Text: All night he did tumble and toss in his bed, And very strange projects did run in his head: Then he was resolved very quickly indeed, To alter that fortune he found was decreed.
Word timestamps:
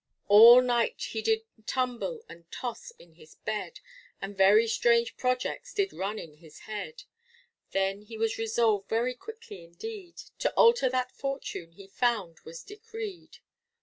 All 0.27 0.61
night 0.63 1.03
he 1.11 1.21
did 1.21 1.43
tumble 1.67 2.25
and 2.27 2.51
toss 2.51 2.89
in 2.89 3.13
his 3.13 3.35
bed, 3.35 3.81
And 4.19 4.35
very 4.35 4.65
strange 4.67 5.15
projects 5.15 5.75
did 5.75 5.93
run 5.93 6.17
in 6.17 6.37
his 6.37 6.61
head: 6.61 7.03
Then 7.69 8.01
he 8.01 8.17
was 8.17 8.39
resolved 8.39 8.89
very 8.89 9.13
quickly 9.13 9.63
indeed, 9.63 10.17
To 10.39 10.51
alter 10.53 10.89
that 10.89 11.11
fortune 11.15 11.73
he 11.73 11.85
found 11.87 12.39
was 12.39 12.63
decreed. 12.63 13.37